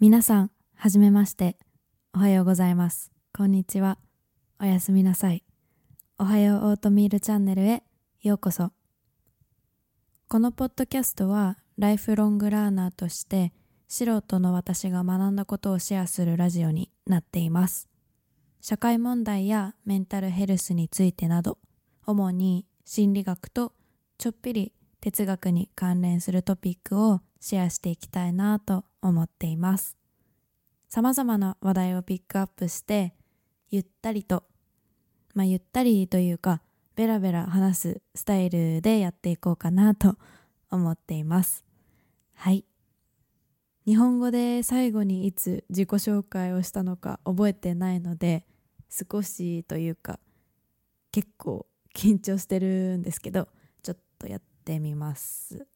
[0.00, 1.56] 皆さん、はじめまして。
[2.14, 3.10] おはようございます。
[3.36, 3.98] こんにちは。
[4.60, 5.42] おやすみなさい。
[6.20, 7.82] おはようオートミールチャンネルへ
[8.22, 8.70] ようこそ。
[10.28, 13.52] このポッドキャストは、ライフロングラーナーとして、
[13.88, 17.88] 素人の私が学んだことをシェアするラジオになっています。
[18.60, 21.58] 社会問題やメンタルヘルスについてなど、
[22.06, 23.72] 主に心理学と
[24.16, 29.96] ちょっぴり哲学に関連するトピックをシェアしていきたいなと思っています。
[30.88, 33.14] 様々な話題をピックアップして、
[33.70, 34.44] ゆったりと、
[35.34, 36.62] まあゆったりというか、
[36.96, 40.16] ベラベラ話すスタイルでやっていこうかなと
[40.70, 41.64] 思っています。
[42.34, 42.64] はい。
[43.86, 48.46] 日本語で最後にいつ自己紹介をしたのか覚えてないので、
[48.90, 50.18] 少しというか、
[51.12, 53.48] 結構緊張してるんですけど、
[53.82, 55.66] ちょっとやってみます。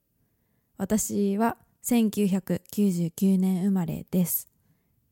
[0.77, 4.48] 私は1999年生まれです。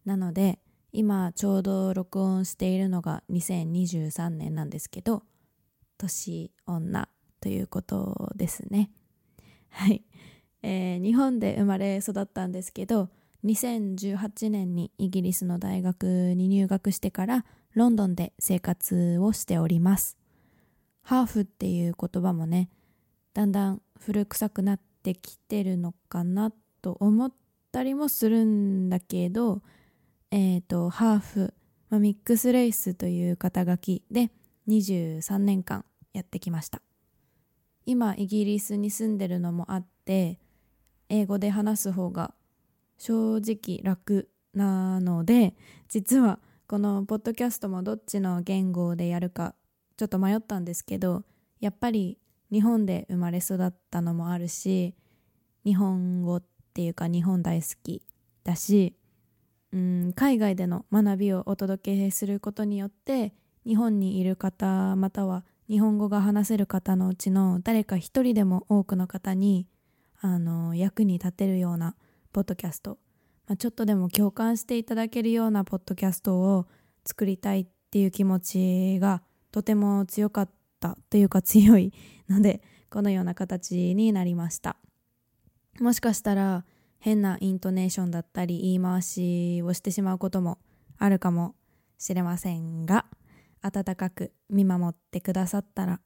[0.04, 0.60] なので、
[0.92, 5.24] 今ちょうど録音しているのが2023年なんですけど、
[5.98, 7.08] 年女
[7.40, 8.90] ということですね。
[9.70, 10.04] はい。
[10.62, 13.08] えー日本で生まれ育ったんですけど、
[13.44, 20.16] 2018年にイギリスの大学に入学してからロンドンで生活をしております。
[21.02, 22.70] ハーフっていう言葉もね、
[23.34, 27.32] だんだん古臭くなっててきてるのかなと思っ
[27.72, 29.62] たりもするんだけど、
[30.30, 31.54] えっ、と、ハーフ、
[31.88, 34.30] まあ、ミックスレイスという肩書きで
[34.68, 36.82] 23年間やってきました。
[37.86, 40.38] 今、イギリスに住んでるのもあって、
[41.08, 42.34] 英語で話す方が
[42.98, 45.54] 正直楽なので、
[45.88, 49.54] 実はこのポッドキャストもどっちの言語でやるか
[49.96, 51.24] ちょっと迷ったんですけど、
[51.60, 52.16] やっぱり
[52.52, 54.94] 日本で生まれ育ったのもあるし、
[55.64, 56.42] 日本語っ
[56.74, 58.02] ていうか日本大好き
[58.44, 58.94] だし、
[59.72, 63.34] うん、海外での学びをお届けすることによって
[63.66, 69.68] 日本にいる方または日本語が話せる方のうちの誰か一人でも多くの方に
[70.20, 71.94] あの役に立てるような
[72.32, 72.98] ポッドキャスト、
[73.46, 76.66] まあ、ちょっとでも共感していただけるようなポッドキャストを
[77.04, 79.22] 作りたいっていう気持ちが
[79.52, 80.52] とても強かった
[80.88, 81.92] ったというか強い
[82.28, 84.76] のでこのような形になりました。
[85.78, 86.64] もしかしたら
[86.98, 90.58] 変なイントネーションだったり言い回しをしてしまうことも
[90.98, 91.54] あるかも
[91.98, 93.06] しれませんが
[93.62, 96.00] 温かく見守ってくださったら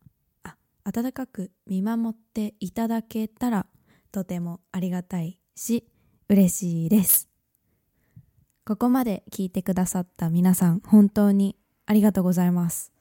[0.45, 3.67] あ温かく見守っていただけたら
[4.13, 5.89] とてもありがたいし
[6.29, 7.29] 嬉しいです。
[8.67, 12.94] ここまで聞いてくださった皆さん本当にありがとうございます。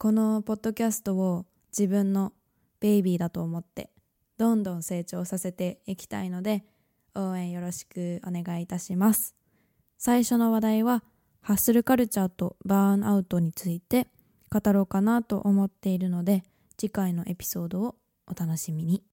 [0.00, 1.44] このポッドキャストを
[1.78, 2.32] 自分の
[2.80, 3.90] ベイビーだと思って
[4.38, 6.64] どんどん成長させていきたいので
[7.14, 9.36] 応援よろしくお願いいたします。
[9.98, 11.04] 最初の話題は
[11.42, 14.06] ハッスルカルチャーとバーンアウトについて
[14.50, 16.44] 語ろうかなと思っているので
[16.78, 17.96] 次回のエピソードを
[18.26, 19.09] お楽しみに。